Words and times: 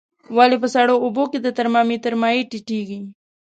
ولې 0.37 0.57
په 0.63 0.67
سړو 0.75 0.95
اوبو 1.03 1.23
کې 1.31 1.39
د 1.41 1.47
ترمامتر 1.57 2.13
مایع 2.21 2.43
ټیټیږي؟ 2.51 2.99